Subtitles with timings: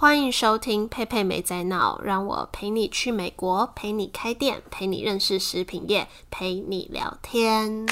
[0.00, 7.86] 欢迎收听佩佩没在闹，让我陪你去美国，陪你开店，陪你认识食品业，陪你聊天。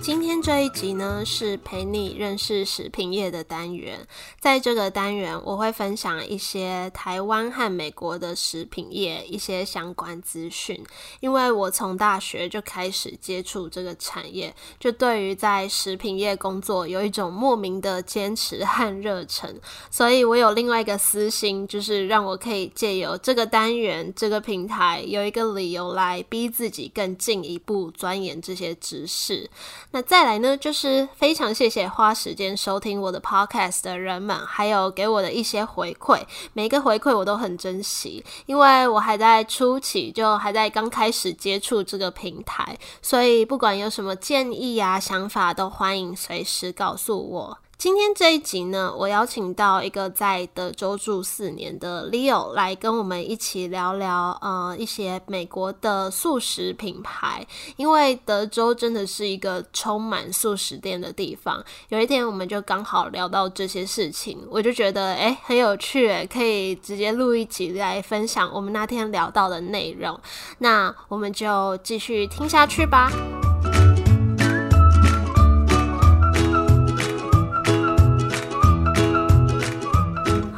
[0.00, 4.06] 今天这这一集呢，是陪你认识食品业的单元。
[4.38, 10.78] 在这个单元，我会分享一些台湾和美国的食品业一些相关资讯。
[11.20, 19.58] 因为我从大学就开始接触这个产业，就对于在食品业工作有一种莫名的坚持和热忱，
[19.90, 29.48] 所以我有另外一个私心，就是让我可以借由这个单元、这个平台，有一个理由来逼自己更进一步钻研这些知识。
[29.92, 36.20] 那再来呢，就是非常谢谢花时间收听我的 podcast 的人们，还有给我的一些回馈，
[36.52, 47.58] 每一个回馈我都很珍惜，因为我还在初期，就还在刚开始接触这个平台，所以不管有什么建议啊、想法，都欢迎随时告诉我。
[47.80, 57.46] 今天这一集呢，我邀请到一个在德州住四年的 Leo 来跟我们一起聊聊，呃，一些美国的素食品牌。
[57.76, 61.64] 因为德州真的是一个充满素食店的地方。
[61.88, 70.20] 有一天，我们就刚好聊到这些事情，我就觉得哎很有趣，可以直接录一集来分享我们那天聊到的内容。
[70.58, 73.10] 那我们就继续听下去吧。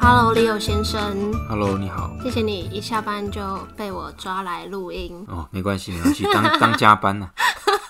[0.05, 1.33] Hello，Leo 先生。
[1.49, 2.11] Hello，你好。
[2.25, 3.41] 谢谢你一下班就
[3.77, 7.31] 被我抓来录音，哦，没关系，没关系，当当加班呢、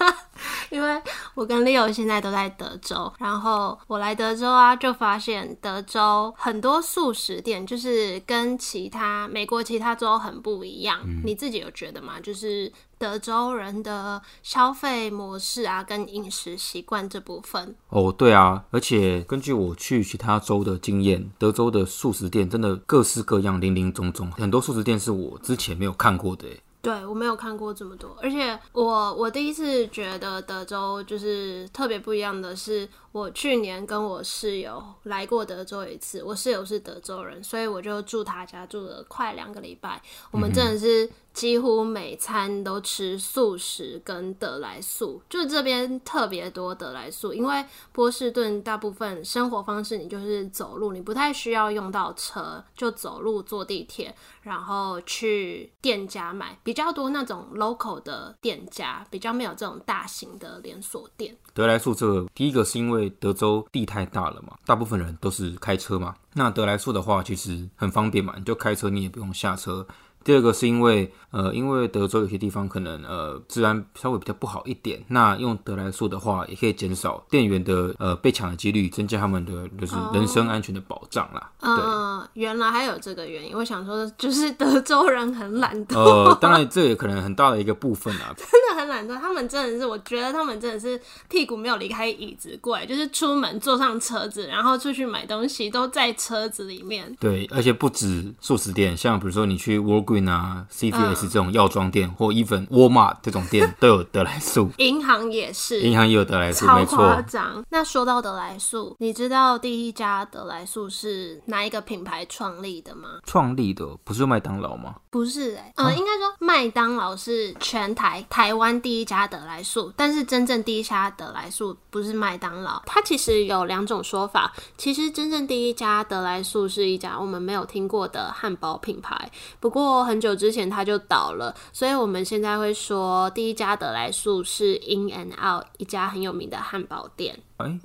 [0.69, 1.01] 因为
[1.35, 11.01] 我跟 Leo 现在都在德州，然后我来德州啊，就发现德州很多素食店就是跟其他美国其他州很不一样。
[11.25, 12.21] 你自己有觉得吗？
[12.23, 12.71] 就是
[13.03, 17.75] 德州人的消费模式啊，跟饮食习惯这部分。
[17.89, 26.47] 哦，对啊，而且根据我去其他州的经验，德州的素食店真的各式各样、林林总总，很多素食店是我之前没有看过的。
[26.81, 47.63] 对我没有看过这么多，而且我我第一次觉得德州就是特别不一样的是，我去年跟我室友来过德州一次，我室友是德州人，所以我就住他家住了快两个礼拜，我们真的是几乎每餐都吃素食跟德来素，就这边特别多德来素，因为
[47.93, 61.37] 波士顿大部分生活方式你就是走路，你不太需要用到车，就走路坐地铁，然后去店家买，比较多那种 local 的店家，比较没有这种大型的连锁店。
[61.55, 66.15] 德莱素这个，第一个是因为德州地太大了嘛，大部分人都是开车嘛。
[66.35, 69.87] 那德莱素的话，其实很方便嘛，你就开车，你也不用下车。
[70.25, 81.51] 第二个是因为，呃，因为德州有些地方可能呃治安稍微比较不好一点，那用德莱素的话，也可以减少店员的呃被抢的几率，增加他们的就是人身安全的保障啦。
[81.59, 83.57] 嗯，原来还有这个原因。
[83.57, 88.33] 我想说，就是德州人很懒惰，呃，当然这也可能很大的一个部分啊。
[88.39, 88.72] 真的
[89.21, 97.15] 他们真的是，我觉得他们真的是屁股没有离开椅子过来，就是出门坐上车子，然后出去买东西都在车子里面。
[97.19, 107.23] 对，而且不止素食店，像比如说你去 Walgreen 啊、CVS 这种药妆店，或 even Walmart 这种店都有得来素， 银行也是，银行也有得来素，没超夸错。
[107.29, 107.65] 张。
[107.71, 113.21] 那说到得来素，你知道第一家得来素是哪一个品牌创立的吗？
[113.25, 114.97] 创立的不是麦当劳吗？
[115.11, 122.83] 不是哎、呃，应该说麦当劳是全台台湾第一家得来素，但是真正第一家得来素不是麦当劳。
[122.85, 137.39] 它其实有两种说法，其实真正第一家得来素是一家我们没有听过的汉堡品牌，不过很久之前它就倒了，所以我们现在会说第一家得来素是 In and Out 一家很有名的汉堡店。
[137.63, 137.79] 哎、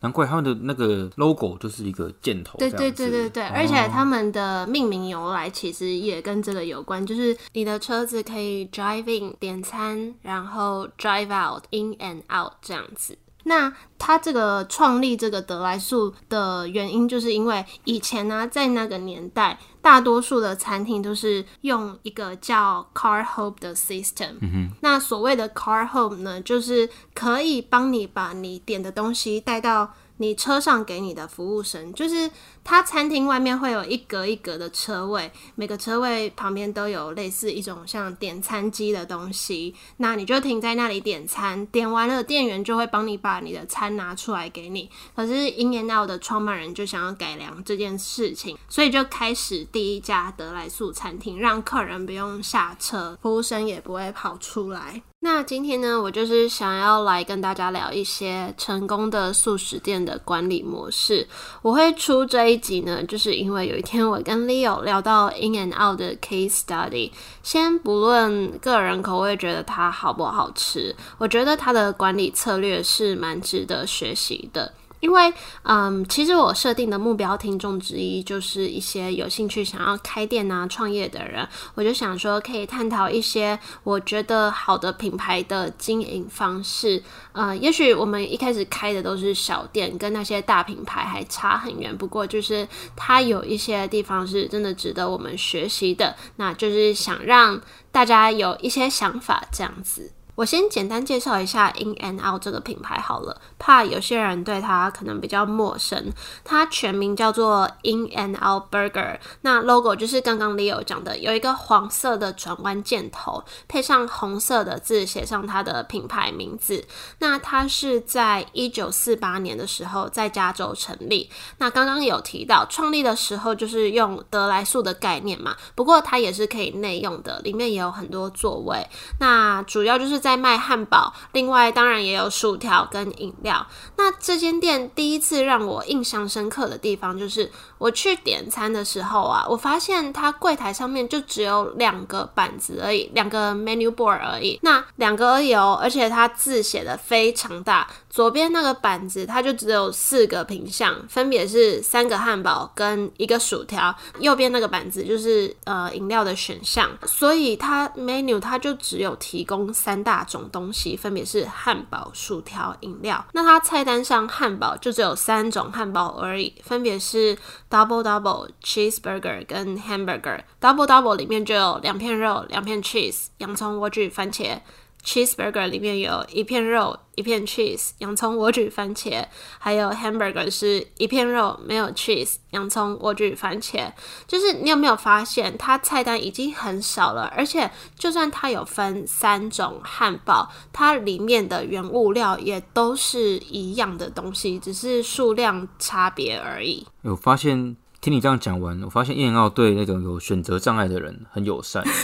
[0.00, 2.70] 难怪他们的那个 logo 就是一个箭头对。
[2.70, 13.16] 对对对对，哦而且他们的命名由来其实也跟这个有关，就是你的车子可以 drive in 点餐，然后 drive out in and out 这样子。
[13.44, 24.34] 那他这个创立这个德来素的原因，就是因为以前呢、在那个年代，大多数的餐厅都是用一个叫 car home 的 system。
[24.80, 32.30] 那所谓的 car home 呢，就是可以帮你把你点的东西带到你车上给你的服务生，就是
[32.64, 44.90] 它餐厅外面会有一格一格的车位，每个车位旁边都有类似一种像点餐机的东西，那你就停在那里点餐，点完了店员就会帮你把你的餐拿出来给你。
[45.14, 55.02] 可是 In and Out 的创办人就想要改良这件事情，所以就开始第一家德来素餐厅，让客人不用下车，服务生也不会跑出来。
[55.20, 61.26] 那今天呢，我就是想要来跟大家聊一些成功的素食店的管理模式。
[61.62, 67.10] 我会出这一集呢，就是因为有一天我跟 Leo 聊到 In and Out 的 case study。
[67.42, 74.72] 先不论个人口味，觉得它好不好吃，我觉得它的管理策略是蛮值得学习的。
[75.04, 75.30] 因为，
[75.64, 87.02] 嗯，其实我设定的目标听众之一就是一些有兴趣想要开店啊、创业的人，我就想说可以探讨一些我觉得好的品牌的经营方式。
[87.32, 91.94] 呃，也许我们一开始开的都是小店，跟那些大品牌还差很远。
[91.94, 92.66] 不过，就是
[92.96, 97.60] 它有一些地方是真的值得我们学习的，那就是想让
[97.92, 100.10] 大家有一些想法这样子。
[100.36, 106.12] 我先简单介绍一下 In and Out 这个品牌好了，怕有些人对它可能比较陌生。
[106.42, 116.84] 它全名叫做 In and Out Burger，那 logo 就是刚刚 Leo 讲的，有一个黄色的转弯箭头，配上红色的字，写上它的品牌名字。
[117.20, 121.30] 那它是在一九四八年的时候在加州成立。
[121.58, 128.84] 那刚刚有提到创立的时候就是用得来速的概念嘛，不过它也是可以内用的，里面也有很多座位。
[129.20, 130.23] 那主要就是。
[130.24, 133.66] 在卖汉堡，另外当然也有薯条跟饮料。
[133.98, 144.58] 那这间店第一次让我印象深刻的地方，就是我去点餐的时候啊，我发现它柜台上面就只有两个板子而已，两个 menu board 而已。
[144.62, 147.86] 那两个而已哦，而且它字写的非常大。
[148.14, 153.92] 左边那个板子它就只有四个品项，分别是三个汉堡跟一个薯条。
[154.20, 163.26] 右边那个板子就是呃饮料的选项，所以它 menu 它就只有提供三大种东西，分别是汉堡、薯条、饮料。
[163.32, 167.36] 那它菜单上汉堡就只有三种汉堡而已，分别是
[167.68, 170.38] double double cheeseburger 跟 hamburger。
[170.60, 174.60] double double 里面就有两片肉、两片 cheese、洋葱、莴苣、番茄。
[175.04, 176.98] Cheeseburger 里面有一片肉。
[177.16, 179.24] 一片 cheese，洋葱、莴苣、番茄，
[179.60, 183.88] 还有 hamburger 是一片肉，没有 cheese，洋葱、莴苣、番茄。
[184.26, 196.84] 就是你有没有发现，它菜单已经很少了，而且就算它有分三种汉堡，它里面的原物料也都是一样的东西，只是数量差别而已。
[197.02, 201.84] 我发现听你这样讲完，我发现燕奥对那种有选择障碍的人很友善。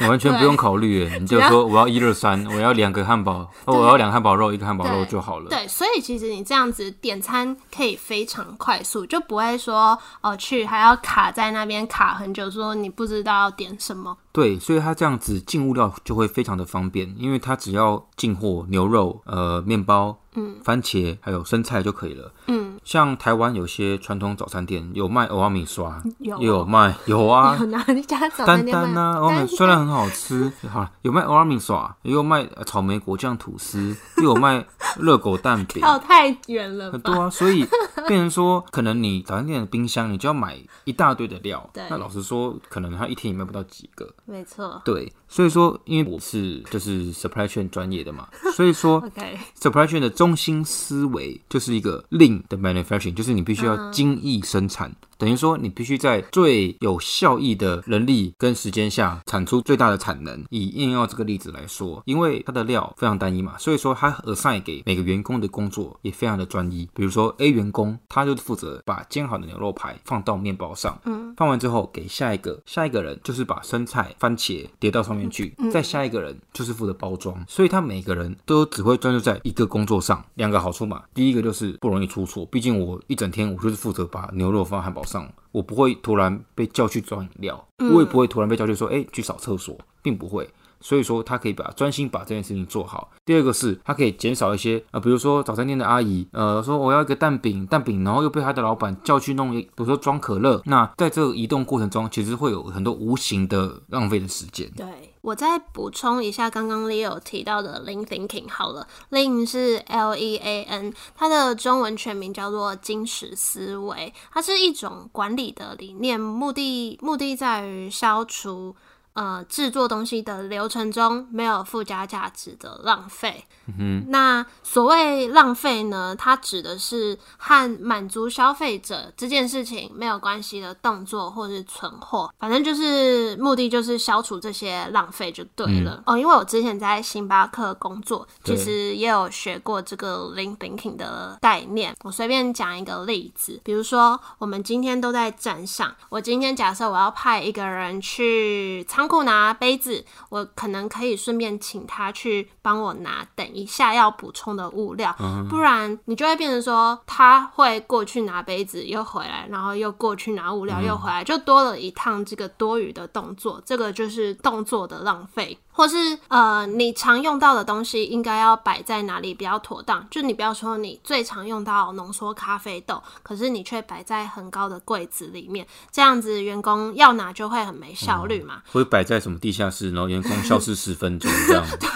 [0.00, 5.48] 完全不用考虑，哎，你就说我要一二三，我要两个汉堡，我要两个汉堡肉，一个汉堡肉就好了。
[5.48, 14.16] 对，所以其实你这样子点餐可以非常快速，就不会说哦去还要卡在那边卡很久，说你不知道要点什么。
[14.38, 22.32] 对，所以它这样子进物料就会非常的方便，因为它只要进货牛肉、呃面包、嗯番茄还有生菜就可以了。
[22.46, 34.64] 嗯，像台湾有些传统早餐店有卖欧阿米刷，有有卖有啊，有哪一家早餐店丹丹啊，欧米虽然很好吃，好有卖欧阿米刷，也有卖草莓果酱吐司，又有卖
[35.00, 37.66] 热狗蛋饼，跳太远了，很多啊，所以
[38.06, 44.08] 变成说，可能你早餐店的冰箱你就要买一大堆的料，那老实说，可能他一天也卖不到几个。
[44.30, 49.02] 没错，对，所以说，因为我是就是 supply chain 专业的嘛，所以说，
[49.58, 54.94] supply chain 的中心思维就是一个 lean 的 manufacturing，就是你必须要精益生产。
[55.18, 60.44] 等于说，你必须在最有效益的人力跟时间下产出最大的产能。
[60.48, 66.88] 以燕药这个例子来说，因为它的料非常单一嘛，所以说它 assign 给每个员工的工作也非常的专一。
[66.94, 77.44] 比如说 A 员工，他就是负责把煎好的牛肉排放到面包上，嗯，放完之后给下一个，下一个人就是把生菜、番茄叠到上面去，再下一个人就是负责包装。
[77.48, 80.24] 所以他每个人都只会专注在一个工作上。
[80.34, 85.02] 两个好处嘛，第一个就是不容易出错，毕竟我一整天我就是负责把牛肉放汉堡。
[85.08, 90.48] 上我不会突然被叫去装饮料，我也不会突然被叫去说，哎，去扫厕所，并不会。
[90.80, 93.10] 所以说，他可以把专心把这件事情做好。
[93.24, 100.62] 第二个是，他可以减少一些啊，比如说早餐店的阿姨，呃，说我要一个蛋饼，蛋饼，然后又被他的老板叫去弄，比如说装可乐。
[100.64, 104.70] 那在这个移动过程中，其实会有很多无形的浪费的时间。
[104.76, 104.86] 对。
[105.20, 118.74] 我再补充一下，刚刚 Leo 提到的 Lean Thinking 好了，Lean 是 L E A N，它的中文全名叫做金石思维，它是一种管理的理念，目的目的在于消除。
[119.18, 123.44] 呃，制作东西的流程中没有附加价值的浪费。
[123.76, 136.00] 嗯那所谓浪费呢，它指的是和满足消费者这件事情没有关系的动作或是存货，反正就是目的就是消除这些浪费就对了。
[136.06, 141.92] 哦，因为我之前在星巴克工作，其实也有学过这个 lean thinking 的概念。
[142.04, 149.07] 我随便讲一个例子，比如说我们今天都在站上，我今天假设我要派一个人去仓。
[149.08, 155.16] 库拿杯子，我可能可以顺便请他去帮我拿等一下要补充的物料，
[155.48, 165.58] 不然你就会变成说他会过去拿杯子又回来，然后又过去拿物料又回来，就多了一趟这个多余的动作，这个就是动作的浪费。
[165.78, 170.04] 或是呃，你常用到的东西应该要摆在哪里比较妥当？
[170.10, 178.60] 就你不要说你最常用到浓缩咖啡豆，可是你却摆在很高的柜子里面，这样子员工要拿就会很没效率嘛。
[178.72, 181.64] 会摆在什么地下室，然后员工消失十分钟这样。
[181.78, 181.88] 对，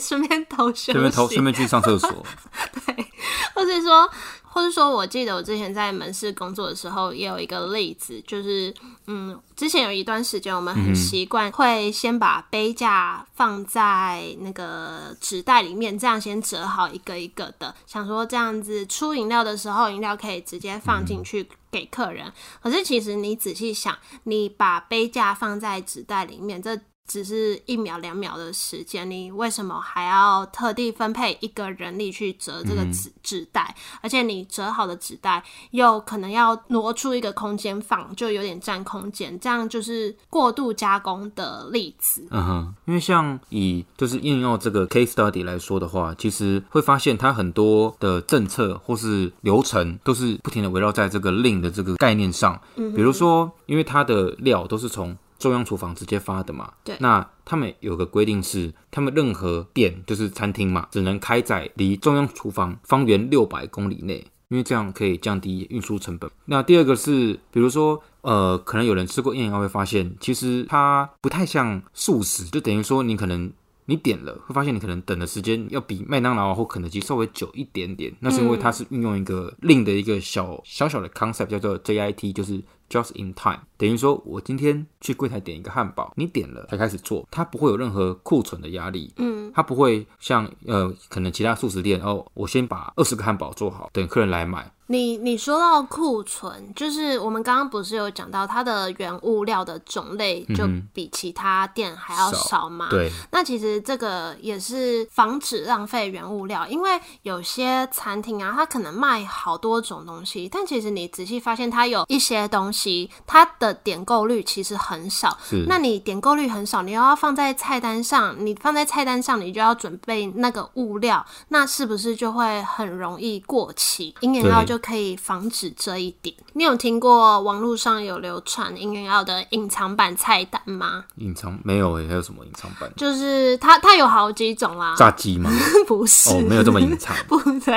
[0.00, 2.10] 顺便偷休息，顺便偷，顺便去上厕所。
[2.86, 3.06] 对，
[3.54, 4.08] 或是说。
[4.54, 8.74] 或者说，我记得我之前在门市工作的时候，也有一个例子，就是，
[9.06, 22.30] 嗯，之前有一段时间，我们很习惯会先把杯架放在那个纸袋里面，这样先折好一个一个的，想说这样子出饮料的时候，饮料可以直接放进去给客人。
[22.62, 26.78] 可是其实你仔细想，你把杯架放在纸袋里面，这
[27.12, 33.76] 只是一秒两秒的时间，你为什么还要特地分配一个人力去折这个纸纸袋？
[34.00, 42.26] 而且你折好的纸袋又可能要挪出一个空间放，就有点占空间，这样就是过度加工的例子。
[42.30, 52.58] 嗯哼，因为像以就是应用这个 case study 来说的话，其实会发现它很多的政策或是流程都是不停的围绕在这个令的这个概念上。
[52.76, 56.72] 嗯，比如说，因为它的料都是从中央厨房直接发的嘛？
[56.84, 56.96] 对。
[57.00, 66.30] 那他们有个规定是，他们任何店就是餐厅嘛，只能开在离中央厨房方圆六百公里内，因为这样可以降低运输成本。
[66.44, 73.52] 那第二个是，比如说，呃，可能有人吃过燕鸭会发现，其实它不太像素食，就等于说你可能
[73.86, 78.14] 你点了，会发现你可能等的时间要比麦当劳或肯德基稍微久一点点。
[78.20, 82.62] 那是因为它是运用一个另的一个小小小的 concept 叫做 JIT，就是。
[82.92, 89.10] Just in time，等于说我今天去柜台点一个汉堡，你点了才开始做，它不会有任何库存的压力。
[89.16, 94.70] 嗯，它不会像呃，可能其他素食店哦，我先把二十个汉堡做好，等客人来买。
[94.88, 102.88] 你你说到库存，就是我们刚刚不是有讲到它的原物料的种类就比其他店还要少吗？
[102.90, 103.10] 对。
[103.30, 112.81] 那其实这个也是防止浪费原物料，因为有些餐厅啊，它可能卖好多种东西，但其实你仔细发现，它有一些东西
[113.26, 115.38] 它的点购率其实很少。
[115.66, 124.14] 那你点购率很少，你又要放在菜单上，你放在菜单上，你就要准备那个物料，那是不是就会很容易过期？
[124.20, 124.78] 因为要就。
[124.82, 126.34] 可以防止这一点。
[126.54, 131.04] 你有听过网络上有流传英元奥的隐藏版菜单吗？
[131.18, 132.92] 隐藏没有诶，还有什么隐藏版？
[132.96, 134.96] 就是它，它有好几种啦。
[134.96, 135.48] 炸鸡吗？
[135.86, 137.14] 不是，没有这么隐藏。
[137.28, 137.76] 不对，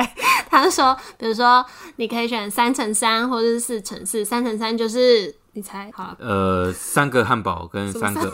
[0.56, 1.66] 他就说，比如说，
[1.98, 4.24] 你可以选三乘三或者是四乘四。
[4.24, 6.16] 三乘三就是你猜好？
[6.18, 8.34] 呃，三个汉堡跟三个。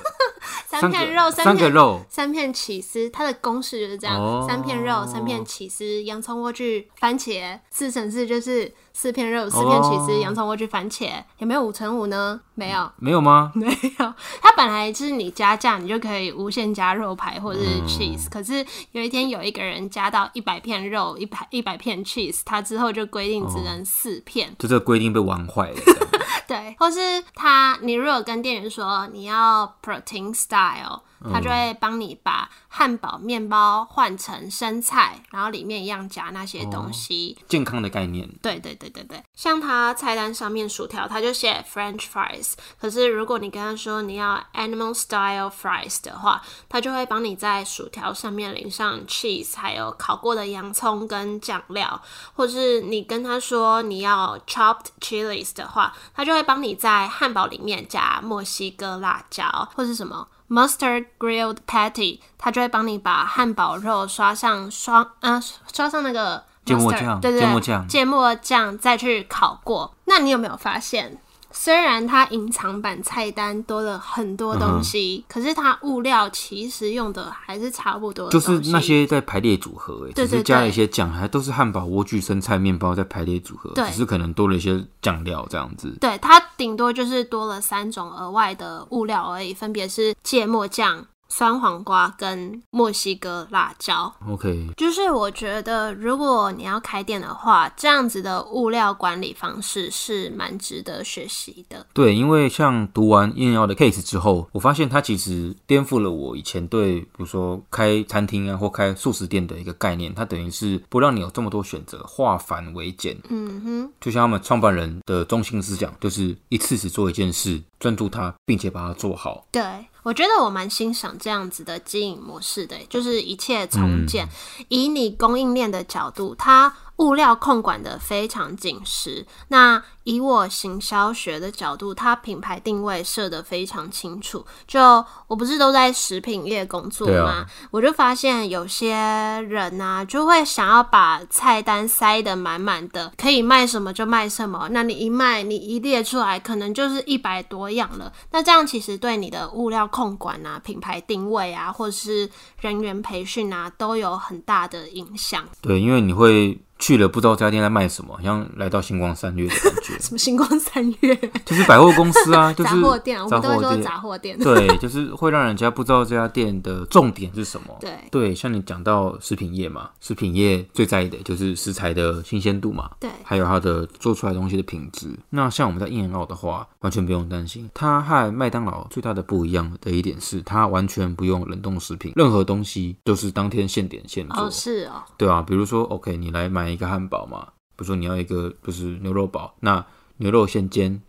[0.67, 7.59] 三片肉，三片肉，三片起司，它的公式就是这样：三片肉，三片起司，洋葱、莴苣、番茄。
[7.71, 11.09] 四乘四就是四片肉，四片起司，洋葱、莴苣、番茄。
[11.37, 12.39] 有没有五乘五呢？
[12.55, 13.51] 没有，没有吗？
[13.55, 14.13] 没有。
[14.41, 18.29] 它本来就是你加价，你就可以无限加肉排或者是 cheese。
[18.29, 25.77] 可是有一天有一个人加到一百片肉，一百一百片 cheese，他之后就规定只能四片，就这个规定被玩坏了。
[26.47, 31.01] 对，或是他，你如果跟店员说你要 protein style。
[31.31, 38.27] 他就会帮你把汉堡面包换成生菜，然后里面一样夹那些东西，健康的概念。
[38.41, 42.53] 对对对对对，像他菜单上面薯条，他就写 French fries。
[42.79, 52.01] 可是如果你跟他说你要 animal style fries 的话，他就会帮你在薯条上面淋上 cheese，还有烤过的洋葱跟酱料。
[52.33, 60.27] 或是你跟他说你要 chopped chilies 的话，他就会帮你在汉堡里面加墨西哥辣椒，或是什么。
[60.51, 65.41] Mustard grilled patty，它就会帮你把汉堡肉刷上刷，啊，
[65.71, 69.95] 刷上那个芥末酱，对对，芥末酱，芥末酱再去烤过。
[70.05, 71.21] 那你有没有发现？
[71.53, 78.29] 虽然它隐藏版菜单多了很多东西，可是它物料其实用的还是差不多。
[78.29, 85.95] 就是那些在排列组合，只是加了一些酱，还都是汉堡、莴苣、生菜、面包在排列组合，只是可能多了一些酱料这样子。
[85.99, 91.05] 对，它顶多就是多了三种额外的物料而已，分别是芥末酱。
[91.31, 101.87] 酸黄瓜跟墨西哥辣椒，OK，就是我觉得如果你要开店的话，这样子的物料管理方式是蛮值得学习的。
[101.93, 110.13] 对，因为像读完燕瑶的 case 之后，我发现它其实颠覆了我以前对，比如说开餐厅啊或开素食店的一个概念。
[110.13, 113.17] 它等于是不让你有这么多选择，化繁为简。
[113.29, 119.45] 嗯哼，就像他们创办人的中心思想，就是一次只做一件事，专注它，并且把它做好。
[119.51, 119.61] 对。
[120.03, 124.27] 我觉得我蛮欣赏这样子的经营模式的，就是一切重建，
[124.67, 129.23] 以你供应链的角度，它物料控管的非常紧实。
[129.49, 134.45] 那以我行销学的角度，它品牌定位设的非常清楚。
[134.67, 134.79] 就
[135.27, 137.45] 我不是都在食品业工作吗？
[137.69, 144.67] 我就发现有些人呢，就会想要把菜单塞得满满的，可以卖什么就卖什么。
[144.71, 148.11] 那你一卖，你一列出来，可能就是一百多样了。
[148.31, 152.29] 那这样其实对你的物料控管啊、品牌定位啊，或者是
[152.59, 155.47] 人员培训啊，都有很大的影响。
[155.61, 156.59] 对，因为你会。
[156.81, 159.90] 去了不知道这家店在卖什么，像来到星光三月的感觉。
[159.99, 161.15] 什么星光三月？
[161.45, 163.23] 就是百货公司啊， 就是杂货店。
[163.23, 164.37] 我们都会说杂货店。
[164.39, 167.75] 对，就是会让人家不知道这家店的重点是什么。
[167.79, 172.89] 对对，像你讲到食品业嘛，食品业最在意的就是食材的新鲜度嘛。
[172.99, 175.07] 对，还有它的做出来东西的品质。
[175.29, 177.69] 那像我们在印尼澳的话，完全不用担心。
[177.73, 184.45] 它和麦当劳最大的不一样的一点是，它完全不用冷冻食品，任何东西都是当天现点现做。
[184.45, 185.03] 哦，是哦。
[185.17, 187.47] 对啊，比如说，OK，你来买一个汉堡嘛。
[187.81, 189.83] 比如说你要一个就是牛肉堡，那
[190.17, 191.01] 牛肉现煎，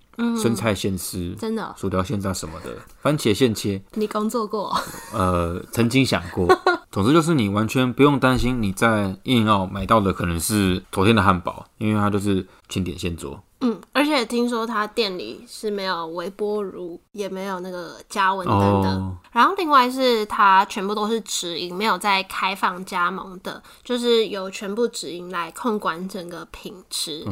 [0.43, 3.83] 生菜现撕，真的，薯条现炸什么的，番茄现切。
[3.93, 4.75] 你工作过？
[5.13, 6.49] 呃，曾经想过。
[6.91, 13.43] 总之就是你完全不用担心你在印澳买到的可能是昨天的汉堡，因为它就是现点现做。
[13.63, 19.17] 嗯，而且听说他店里是没有微波炉，也没有那个加温灯的。
[19.31, 27.25] 然后另外是它全部都是直营，没有在开放加盟的，就是由全部直营来控管整个品质。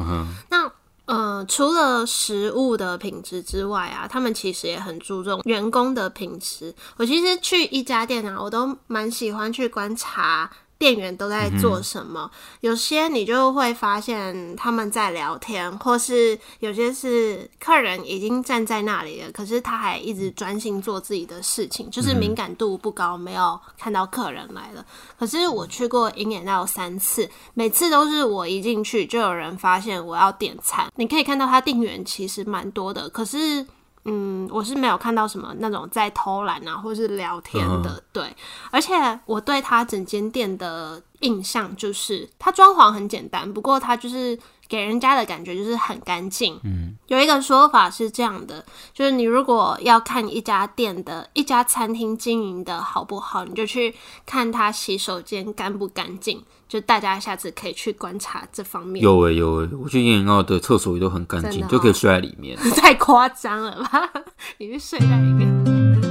[0.49, 0.71] 那
[1.05, 6.73] 呃，除了食物的品质之外啊，他们其实也很注重员工的品质。
[6.95, 10.49] 我其实去一家店啊，我都蛮喜欢去观察。
[10.81, 12.27] 店员都在做什么？
[12.61, 24.83] 有些你就会发现他们在聊天，或是有些是客人已经站在那里了，可是他还一直专心做自己的事情，就是敏感度不高，没有看到客人来了。
[25.19, 30.91] 可是我去过营业到三次，每次都是我一进去就有人发现我要点餐。
[30.95, 33.67] 你可以看到他订员其实蛮多的，可是。
[34.05, 38.35] 嗯，我是没有看到什么那种在偷懒啊，或是聊天的，对。
[38.71, 38.93] 而且
[39.25, 44.37] 我对他整间店的印象就是，他装潢很简单，不过他就是
[44.71, 46.57] 给人家的感觉就是很干净。
[46.63, 53.93] 嗯，有一个说法是这样的，就是你如果要看一家店的一家餐厅经营的好不好，你就去
[54.25, 56.41] 看他洗手间干不干净。
[56.69, 59.03] 就大家下次可以去观察这方面。
[59.03, 62.57] 有诶有诶，我去燕澳的厕所也都很干净，就可以睡在里面。
[62.77, 64.09] 太夸张了吧？
[64.57, 66.10] 你是睡在里面？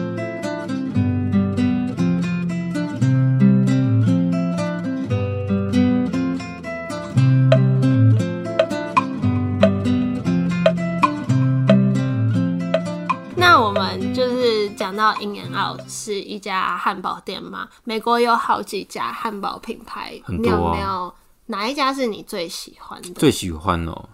[14.77, 17.69] 讲到 In and Out 是一家汉堡店嘛？
[17.85, 21.13] 美国有好几家汉堡品牌，你有没有
[21.47, 23.11] 哪一家是你最喜欢的？
[23.11, 24.09] 最喜欢哦，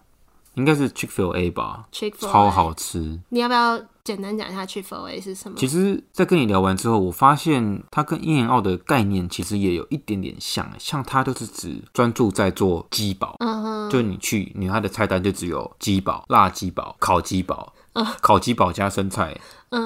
[0.55, 3.21] 应该是 Chick Fil A 吧，Chick 超好吃。
[3.29, 5.57] 你要不要简单讲一下 Chick Fil A 是什么？
[5.57, 17.73] 其实，在跟你聊完之后，我发现它跟 In and Out 的概念其实也有一点点像，像它都是指专注在做鸡堡，嗯哼，就你去，你它的菜单就只有鸡堡、辣鸡堡、烤鸡堡。
[18.21, 19.39] 烤鸡堡加生菜，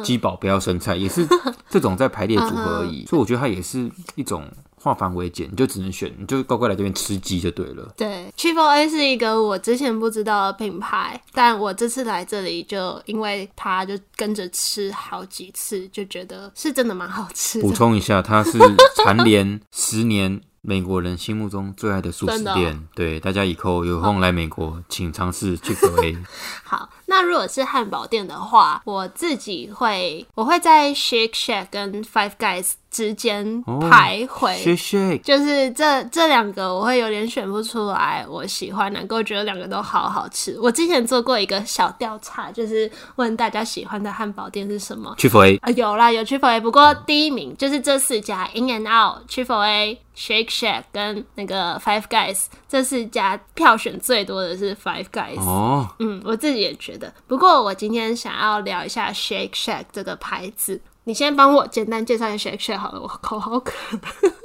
[0.04, 1.26] 鸡堡不要生菜，也是
[1.68, 3.06] 这种在排列组合而已。
[3.06, 4.44] 所以我觉得它也是一种
[4.76, 7.92] 化繁为简，你就只能选，你就乖乖来这边吃鸡就对了。
[7.96, 17.60] 对，Triple A 是一个我之前不知道的品牌，但我这次来这里就因为它就跟着吃好几次，就觉得是真的蛮好吃。
[17.60, 18.58] 补充一下，它是
[18.96, 20.40] 蝉联十年。
[20.62, 26.18] 美国人心目中最爱的素食店， 对大家以后有空来美国，请尝试 Chick-fil-A。
[26.62, 32.74] 好，那如果是汉堡店的话，我自己会，我会在 Shake Shack 跟 Five Guys。
[32.90, 39.14] 之间徘徊，就是这这两个我会有点选不出来，我喜欢哪个？
[39.14, 40.58] 我觉得两个都好好吃。
[40.60, 45.14] 我之前做过一个小调查，就是问大家喜欢的汉堡店是什么。
[45.16, 49.54] c h i f A 啊，有啦，有 c h i f A，不过第一名就是这四家，In and Out、c h i f
[49.54, 55.38] A、Shake Shack 跟那个 Five Guys，这四家票选最多的是 Five Guys。
[55.38, 57.12] 哦，嗯，我自己也觉得。
[57.26, 60.80] 不过我今天想要聊一下 Shake Shack 这个牌子。
[61.04, 63.72] 你先帮我简单介绍一下 Shake Shack 好了，我口好渴。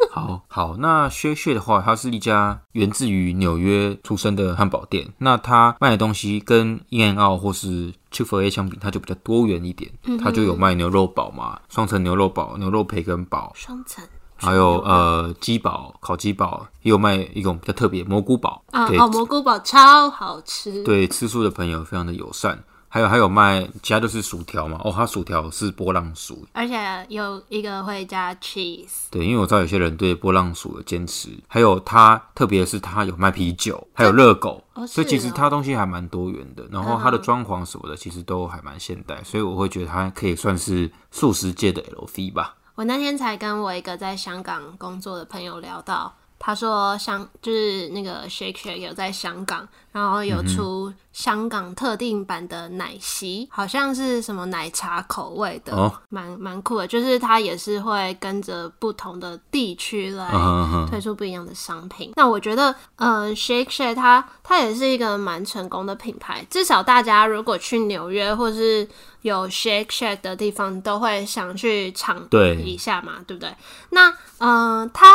[0.09, 5.13] 好好，那 Shake Shack 的话，它是一家源自于纽约出生的汉堡店。
[5.17, 9.91] 那它卖的东西跟 In Out 或是 Chick-fil-A 相比，它就比较多元一点。
[10.23, 14.03] 它就有卖牛肉堡嘛，双层牛肉堡、牛肉培根堡，双层。
[14.45, 18.63] 还有呃鸡堡、烤鸡堡，也有卖一种比较特别蘑菇堡。
[18.71, 20.83] 啊，哦，蘑菇堡超好吃。
[20.83, 22.63] 对，吃素的朋友非常的友善。
[22.87, 29.09] 还有还有卖其他就是薯条嘛，哦，它薯条是波浪薯，而且有一个会加 cheese。
[29.11, 42.55] 对，因为我知道有些人对波浪薯的坚持，还有它特别是它有卖啤酒，还有热狗，哦，所以其实它东西还蛮多元的，然后它的嗯装潢什么的其实都还蛮现代，所以我会觉得它可以算是素食界的 LV 吧。
[42.75, 46.13] 我那天才跟我一个在香港工作的朋友聊到，
[46.45, 56.85] 他说香就是那个 Shake Shake 有在香港，然后有出香港特定版的奶昔，好像是什么奶茶口味的，哦蛮蛮酷的。
[56.85, 60.29] 就是它也是会跟着不同的地区来
[60.87, 62.11] 推出不一样的商品。
[62.15, 68.87] 那我觉得，呃，Shake Shack 它它也是一个蛮成功的品牌，至少大家如果去纽约或是
[69.23, 73.51] 有 Shake Shack 的地方，都会想去尝对一下嘛，对不对？
[73.89, 75.07] 那，呃，它。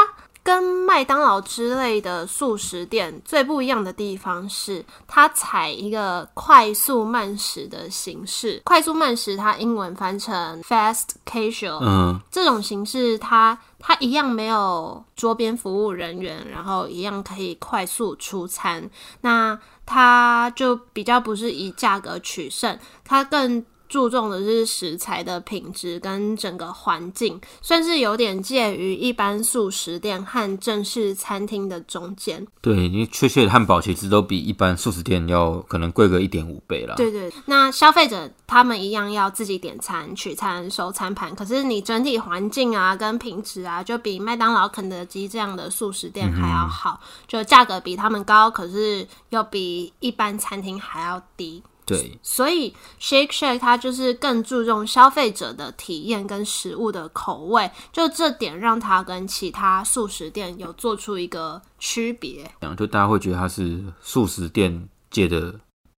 [0.42, 8.60] 跟麦当劳之类的素食店最不一样的地方是，它采一个快速慢食的形式。
[8.64, 18.90] 快速慢食，它英文翻成 fast casual，嗯，这种形式它，它一样没有桌边服务人员，然后一样可以快速出餐。
[19.20, 32.46] 那它就比较不是以价格取胜，它更注重的是食材的品质跟整个环境，算是有点介于一般素食店和正式餐厅的中间。
[32.62, 36.94] 对，因为确切的汉堡其实都比一般素食店要可能贵个一点五倍啦。
[36.94, 51.60] 对对，那消费者他们一样要自己点餐、取餐、收餐盘，可是你整体环境啊跟品质啊，就比麦当劳、肯德基这样的素食店还要好，就价格比他们高，可是又比一般餐厅还要低。
[51.96, 62.48] 对，所以 Shake Shack 它就是更注重消费者的体验跟食物的口味，就这点让它跟其他素食店有做出一个区别。
[62.60, 65.52] 这样就大家会觉得它是素食店界的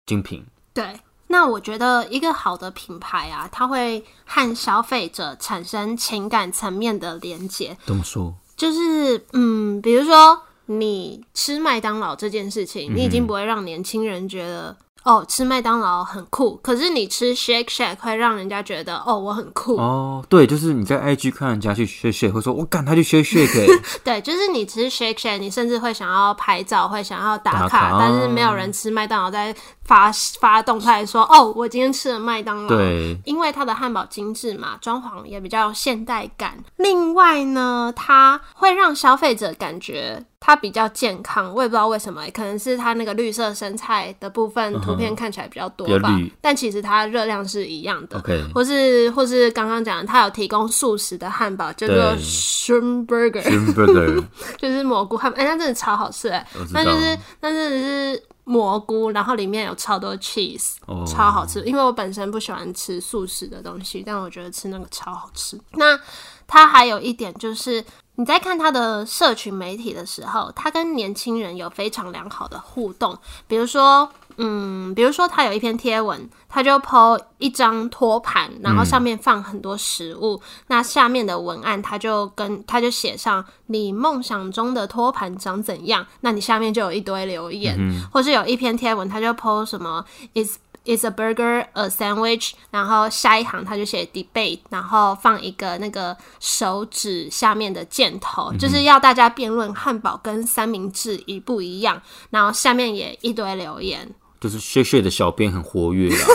[0.06, 0.42] 精品。
[0.72, 7.76] 对，那我觉得一个好的品牌啊，它会和消费者产生情感层面的连接。
[7.84, 8.34] 怎么说？
[8.56, 14.74] 就是，嗯，比如说你吃麦当劳这件事情，你已经不会让年轻人觉得。
[15.04, 19.76] 哦，吃麦当劳很酷，可是你吃 Shake Shack 会让人家觉得哦，我很酷。
[19.76, 32.68] 哦，对，就是你在 IG 看人家去 Shake Shack，，会说我赶他去 Shake Shack、欸 对，就是你吃 Shake Shack，你甚至会想要拍照，会想要打卡，打卡但是没有人吃麦当劳在发发动态说哦，我今天吃了麦当劳。
[32.68, 36.56] 对，因为它的汉堡精致嘛，装潢也比较现代感。
[36.76, 48.18] 另外呢，它会让消费者感觉它比较健康，我也不知道为什么，可能是它那个绿色生菜的部分图片看起来比较多吧，但其实它热量是一样的。
[48.18, 54.24] OK，或是或是刚刚讲的，它有提供素食的汉堡，叫做对 shrimp burger，Shrimp Burger，
[54.58, 56.90] 就是蘑菇汉堡，哎、那真的超好吃哎，那就。
[56.98, 61.60] 是那真的是蘑菇，然后里面有超多 cheese，哦，超好吃。
[61.62, 65.56] 因为我本身不喜欢吃素食的东西，但我觉得吃那个超好吃。
[65.72, 65.98] 那
[66.46, 67.84] 它还有一点就是。
[68.16, 73.18] 你在看他的社群媒体的时候，他跟年轻人有非常良好的互动。
[73.48, 87.78] 比如说，嗯，比如说他有一篇贴文，他就 po 一张托盘，然后上面放很多食物，那下面的文案他就跟他就写上你梦想中的托盘长怎样，那你下面就有一堆留言，
[88.12, 90.58] 或是有一篇贴文，他就 po 什么 is。
[90.84, 92.54] Is a burger a sandwich？
[92.72, 102.02] 然后下一行他就写 debate，然后放一个那个手指下面的箭头，就是要大家辩论汉堡跟三明治一不一样。
[102.30, 106.26] 然后下面也一堆留言，就是学学的小编很活跃啊，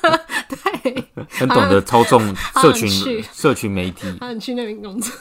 [0.48, 4.10] 对，很懂得操纵社群社群媒体。
[4.18, 5.12] 他很去那边工作。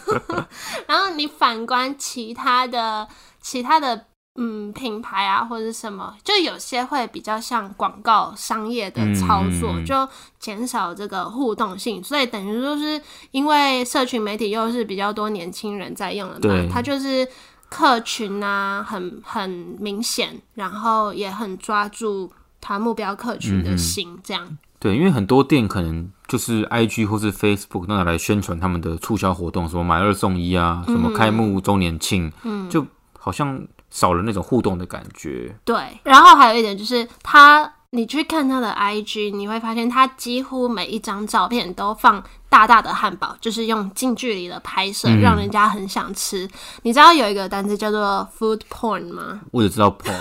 [0.87, 3.05] 然后你反观其他的
[3.41, 4.05] 其他的
[4.39, 10.07] 嗯品牌啊或者什么，就有些会比较像广告商业的操作，就
[10.39, 12.03] 减少这个互动性。
[12.03, 12.99] 所以等于说是
[13.31, 17.27] 因为社群媒体又是比较多年轻人在用的嘛，它就是。
[17.71, 19.47] 客群啊，很很
[19.79, 22.27] 明显，然后也很抓住
[22.59, 24.57] 他目标客群的心，这样。
[24.79, 32.83] 对，因为很多店可能就是 IG 或是 Facebook 那来宣传他们的促销活动，什么买二送一啊，什么开幕周年庆，嗯，就
[33.19, 35.55] 好像少了那种互动的感觉。
[35.65, 46.49] 对，然后还有一点就是他，你去看他的 IG，你会发现他几乎每一张照片都放大大的汉堡，就是用近距离的拍摄，嗯让人家很想吃。
[46.83, 49.41] 你知道有一个单词叫做 food porn 吗？
[49.51, 50.17] 我只知道 porn，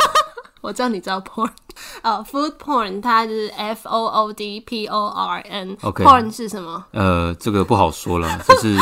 [0.61, 1.49] 我知道你知道 porn，
[2.03, 5.77] 呃， food porn 它就是 F O O D P O R N。
[5.83, 6.85] OK porn 是什么？
[6.93, 8.77] 呃，这个不好说了， 这是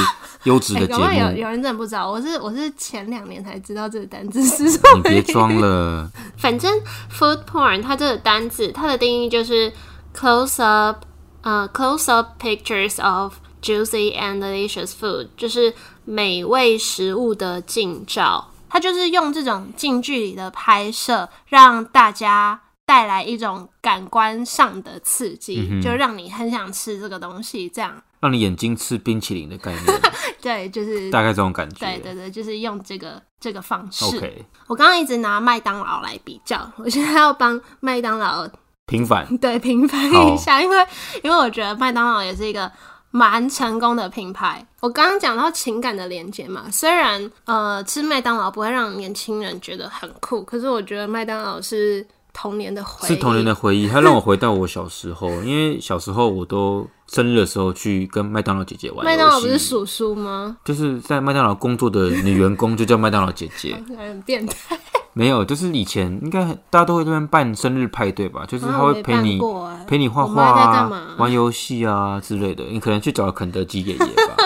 [0.44, 4.96] 优质哎、的节搞不好有，有人真的不知道，我是我是前两年才知道这个单词是什么。
[4.96, 6.10] 你别装了。
[6.38, 6.72] 反正
[7.12, 9.72] food porn 它这个单字，它的定义就是
[10.14, 11.04] close up，
[11.42, 18.48] 呃，close up pictures of juicy and delicious food，就是美味食物的近照。
[18.68, 28.02] 它就是用这种近距离的拍摄，让大家带来一种感官上的刺激，就让你很想吃这个东西，这样。
[28.20, 30.00] 让你眼睛吃冰淇淋的概念。
[30.40, 31.86] 对，就是大概这种感觉。
[31.86, 34.04] 对对对，就是用这个这个方式。
[34.04, 38.48] OK，我刚刚一直拿麦当劳来比较，我现在要帮麦当劳
[38.86, 39.26] 平反。
[39.38, 40.02] 对，平反
[40.32, 40.86] 一下，因为
[41.22, 42.70] 因为我觉得麦当劳也是一个。
[43.16, 44.62] 蛮成功的品牌。
[44.80, 53.88] 我刚刚讲到情感的连接嘛，虽然呃吃麦当劳不会让年轻人觉得很酷，可是我觉得麦当劳是童年的回忆，是童年的回忆。
[53.88, 59.02] 它让我回到我小时候，因为小时候我都生日的时候去跟麦当劳姐姐玩。
[59.02, 60.58] 麦当劳不是叔叔吗？
[60.62, 64.78] 就是在麦当劳工作的女员工就叫麦当劳姐姐， 很变态。
[65.18, 68.44] 没有，就是以前应该大家都会这边办生日派对吧？
[68.46, 69.40] 就是他会陪你
[69.86, 72.64] 陪你画画啊、玩游戏啊之类的。
[72.64, 74.36] 你可能去找肯德基爷爷吧。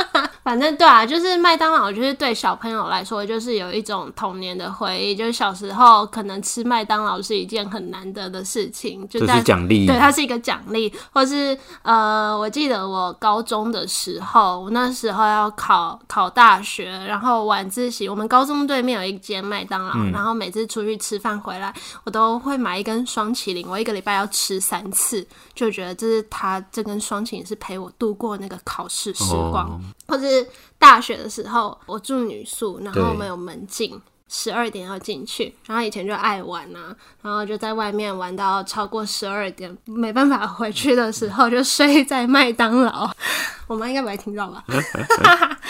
[0.51, 5.15] 反正对啊，就是麦当劳，就是对小朋友来说，就是有一种童年的回忆。
[5.15, 9.87] 就是小时候可能吃麦当劳是一件很难得的事情，就这是奖励。
[9.87, 30.27] 对，它是一个奖励，或是呃，我记得我高中的时候，我那时候要考考大学，然后晚自习，我们高中对面有一间麦当劳，然后每次出去吃饭回来，我都会买一根双麒麟，我一个礼拜要吃三次，就觉得这是他这根双麒麟是陪我度过那个考试时光，或者。
[30.41, 30.49] 是
[30.79, 35.55] 大学的时候，我住女宿，然后没有门禁，十二点要进去。
[35.67, 43.11] 然后以前就爱玩啊，然后就在外面玩到超过十二点，没办法回去的时候，就睡在麦当劳。
[43.67, 44.65] 我妈应该不会听到吧？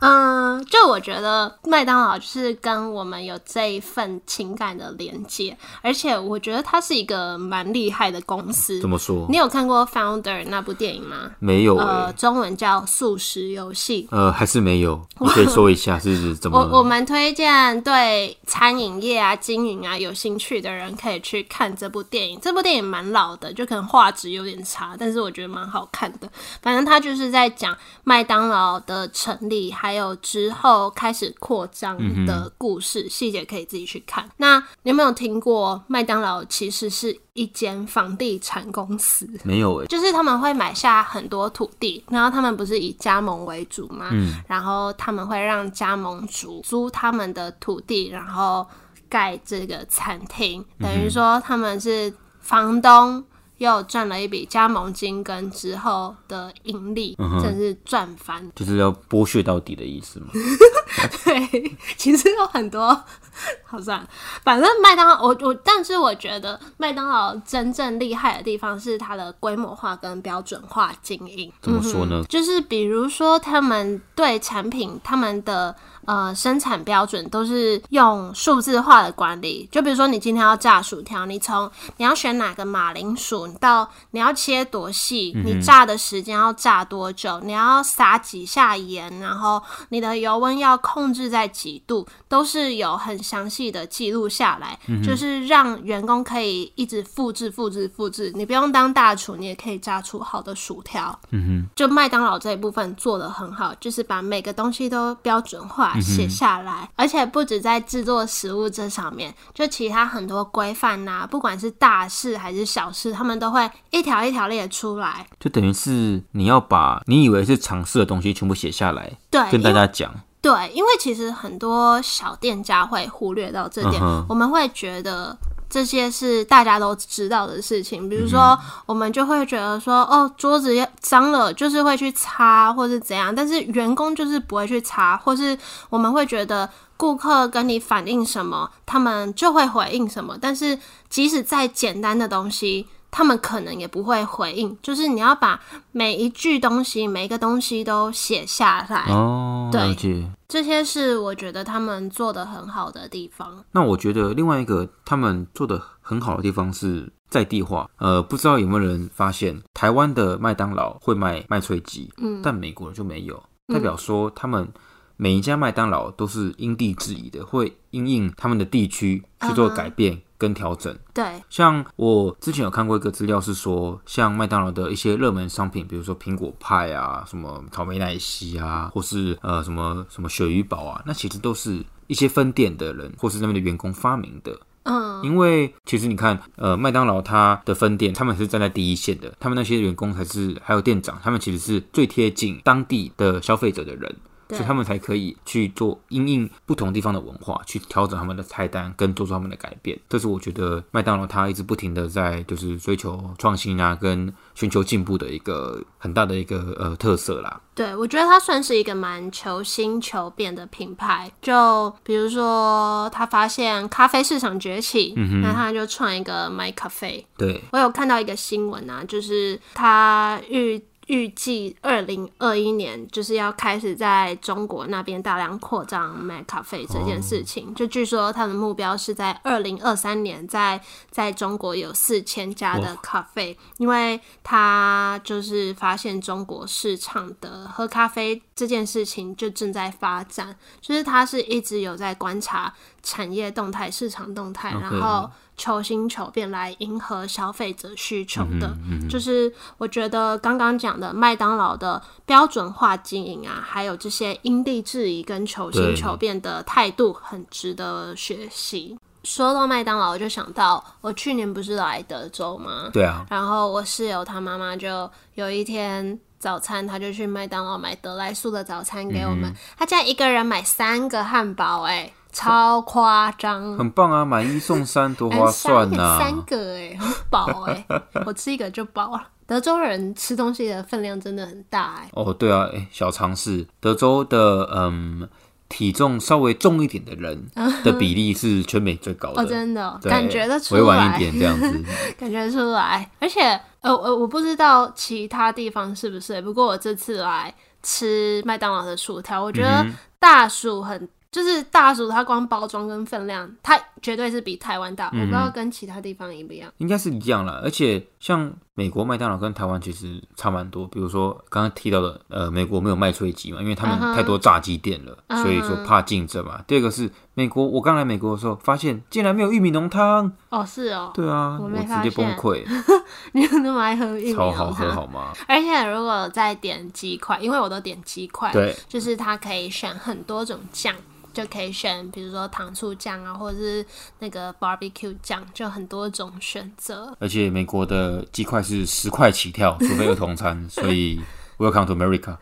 [0.00, 8.80] 嗯，就我觉得麦当劳就是跟我们有这一份情感的连接，而且我觉得它是一个蛮厉害的公司。
[8.80, 9.26] 怎么说？
[9.28, 11.32] 你有看过《Founder》那部电影吗？
[11.40, 14.08] 没有，呃，中文叫《素食游戏》。
[14.16, 15.04] 呃，还是没有。
[15.18, 16.60] 你可以说一下是怎么？
[16.60, 22.38] 我我们推荐对餐饮业啊、经营啊有兴趣的人可以去看这部电影。
[22.40, 26.30] 这部电影蛮老的，就可能画质有点差，但是我觉得蛮好看的。
[26.62, 29.87] 反正它就是在讲麦当劳的成立还。
[29.88, 31.96] 还有之后开始扩张
[32.26, 34.28] 的故事细节可以自己去看。
[34.36, 39.26] 那你有没有听过麦当劳其实是一间房地产公司？
[39.44, 44.10] 没有诶，就是他们会买下很多土地，然后他们不是以加盟为主吗？
[44.12, 48.66] 嗯，然后他们会让加盟主租他们的土地，然后
[49.08, 53.24] 盖这个餐厅，等于说他们是房东。
[53.58, 60.28] 又赚了一笔加盟金跟之后的盈利，真是赚翻，就是要剥削到底的意思吗？
[61.24, 62.88] 对，其实有很多，
[63.64, 64.06] 好算，
[64.42, 71.52] 反正麦当劳，我我，但是我觉得麦当劳真正厉害的地方是它的规模化跟标准化经营。
[71.62, 72.24] 怎么说呢？
[72.28, 75.74] 就是比如说他们对产品，他们的。
[76.08, 79.68] 呃，生产标准都是用数字化的管理。
[79.70, 98.32] 就比如说，你今天要炸薯条，你从你要选哪个马铃薯，到你要切多细，你炸的时间要炸多久，你要撒几下盐，然后你的油温要控制在几度，都是有很详细的记录下来，就是让员工可以一直复制、复制、复制。
[98.34, 101.18] 你不用当大厨，你也可以炸出好的薯条。
[101.30, 105.94] 嗯哼，就麦当劳这一部分做的很好，就是把每个东西都标准化。
[106.00, 115.26] 写下来，而且不止在制作食物这上面，就其他很多规范呐，不管是大事还是小事，他们都会一条一条列出来。
[115.38, 120.14] 就等于是你要把你以为是常识的东西全部写下来，对，跟大家讲。
[120.40, 125.36] 对，因为其实很多小店家会忽略到这点，我们会觉得。
[125.70, 135.58] 这些是大家都知道的事情，比如说，我们就会觉得说，哦，桌子脏了，就是会去擦，或是怎样，但是员工就是不会去擦，或是
[135.90, 140.78] 我们会觉得顾客跟你反映什么，他们就会回应什么，但是
[141.10, 142.86] 即使再简单的东西。
[143.10, 145.60] 他们可能也不会回应，就是你要把
[145.92, 149.06] 每一句东西、每一个东西都写下来。
[149.08, 153.64] 哦，对，这些是我觉得他们做的很好的地方。
[153.72, 157.88] 那我觉得另外一个他们做的很好的地方是在地化。
[157.98, 164.68] 呃，不知道有没有人发现，台湾的麦当劳会卖麦脆鸡，嗯，但美国就没有，代表说他们
[165.16, 170.22] 每一家麦当劳都是因地制宜的，会因应他们的地区去做改变。
[170.38, 184.56] 跟调整，对，像我之前有看过一个资料，是说像麦当劳的一些热门商品，比如说苹果派啊，什么草莓奶昔啊，或是呃什么什么鳕鱼堡啊，那其实都是一些分店的人或是那边的员工发明的。
[184.84, 194.16] 嗯，因为其实你看，呃，麦当劳它的分店，他们是站在第一线的，他们那些员工才是，还有店长，他们其实是最贴近当地的消费者的人。
[194.50, 199.98] 所以他们才可以去做因应不同地方的文化，去调整他们的菜单，跟做出他们的改变。
[200.08, 207.60] 这是我觉得麦当劳它一直不停的在就是追求创新啊，跟寻求进步的一个很大的一个呃特色啦。
[207.74, 211.30] 对，我觉得它算是一个蛮求新求变的品牌。
[211.40, 217.24] 就比如说，他发现咖啡市场崛起，那他就创一个 My Cafe。
[217.36, 220.82] 对，我有看到一个新闻啊，就是他预。
[221.08, 227.74] 预计二零二一年就是要开始在中国那边大量扩张卖咖啡这件事情。
[227.74, 245.30] 就据说他的目标是在二零二三年在在中国有四千家的咖啡，因为他就是发现中国市场的喝咖啡这件事情就正在发展，就是他是一直有在观察产业动态、市场动态，然后。
[245.58, 248.74] 求新求变来迎合消费者需求的，
[249.10, 258.96] 就是我觉得刚刚讲的麦当劳的标准化经营啊，还有这些因地制宜跟求新求变的态度，很值得学习。
[259.24, 262.88] 说到麦当劳，我就想到我去年不是来德州吗？
[262.92, 263.26] 对啊。
[263.28, 272.10] 然后我室友他妈妈就有一天早餐，他就去麦当劳买德莱素的早餐给我们，他竟然一个人买三个汉堡，哎。
[272.32, 274.24] 超夸张，很棒啊！
[274.24, 276.18] 买一送三，多划算呐！
[276.18, 277.86] 三个哎，很饱哎，
[278.26, 279.28] 我吃一个就饱了。
[279.46, 282.10] 德州人吃东西的分量真的很大哎。
[282.12, 285.26] 哦，对啊，哎，小常识，德州的嗯，
[285.70, 287.46] 体重稍微重一点的人
[287.82, 291.82] 的比例是全美最高的，真的感觉得出来，委婉一点这样子，
[292.18, 293.10] 感觉出来。
[293.20, 293.40] 而且
[293.80, 299.86] 呃呃，我不知道其他地方是不是，不过我这次来吃麦当劳的薯条，我觉得
[300.18, 301.08] 大薯很。
[301.30, 305.06] 就是大薯，它光包装跟分量，它绝对是比台湾大。
[305.12, 307.60] 我不知道跟其他地方一不一样，应该是一样了。
[307.62, 310.86] 而且像美国麦当劳跟台湾其实差蛮多。
[310.86, 316.62] 比如说刚刚提到的，呃，美国没有麦脆鸡嘛，因为他们太多炸鸡店了，所以说怕竞争嘛。
[316.64, 320.30] 第二个是美国，我刚来美国的时候发现竟然没有玉米浓汤。
[320.50, 321.10] 哦，是哦。
[321.12, 322.64] 对啊，我直接崩溃。
[323.34, 324.56] 你有那么爱喝玉米浓汤？
[324.56, 325.32] 超好喝好吗？
[325.48, 330.94] 而且如果再点鸡块，因为我都点鸡块，对，就是它可以选很多种酱。
[331.32, 333.84] 就可以选，比如说糖醋酱啊，或者是
[334.18, 337.16] 那个 barbecue 酱，就很多种选择。
[337.20, 341.20] 而且美国的鸡块是十块起跳，除非儿童餐， 所以
[341.58, 342.36] Welcome to America。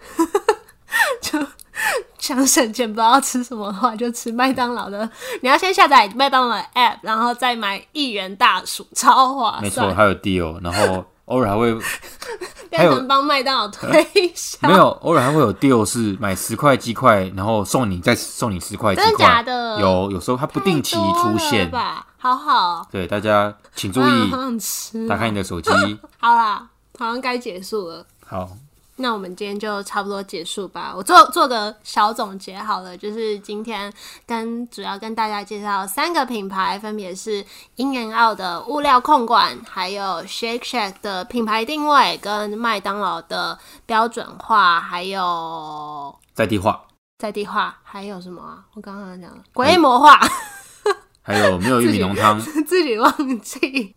[1.20, 1.44] 就
[2.18, 5.08] 想省钱，不知道吃什么的话，就吃麦当劳的。
[5.42, 9.62] 你要先下载麦当劳的 app，然后再买一元大薯，超划算。
[9.62, 11.76] 没错，还有 deal，然后偶尔还会。
[12.76, 13.88] 还有帮麦当劳推
[14.34, 19.80] 销，没有，偶尔还会有 deal 是买十块鸡块，然后送你再送你十块鸡块，真的假的？
[19.80, 22.86] 有，有时候它不定期出现吧，好好。
[22.90, 25.70] 对，大家请注意，打开你的手机。
[26.18, 28.04] 好啦，好像该结束了。
[28.26, 28.50] 好。
[28.96, 30.92] 那我们今天就差不多结束吧。
[30.96, 33.92] 我做做个小总结好了，就是今天
[34.26, 37.44] 跟主要跟大家介绍三个品牌，分别是
[37.76, 46.82] In and Out 的物料控管，还有 Shake Shack 的品牌定位，跟麦当劳的标准化，还有在地化。
[47.18, 48.64] 在地化还有什么啊？
[48.74, 50.18] 我刚刚讲了规模化。
[51.26, 52.40] 还有没有玉米浓汤？
[52.64, 53.94] 自己忘记。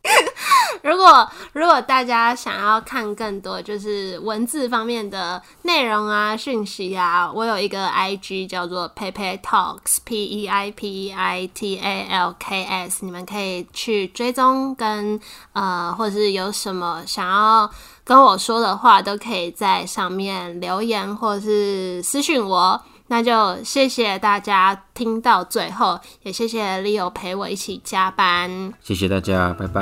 [0.82, 12.64] 如果如果大家想要看更多就是文字方面的内容啊、讯息啊，我有一个 I G 叫做 Pepe Talks，P E I P E I T A L K
[12.64, 15.20] S，你们可以去追踪跟
[15.54, 17.70] 呃，或是有什么想要
[18.04, 22.82] 跟我说的话，都可以在上面留言或是私讯我。
[23.10, 28.74] 那就谢谢大家听到最后，也谢谢 Leo 陪我一起加班。
[28.82, 29.82] 谢谢大家，拜拜。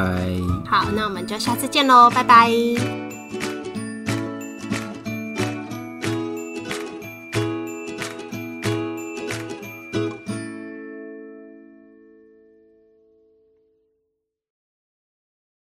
[0.65, 2.49] 好，那我们就下次见喽，拜拜。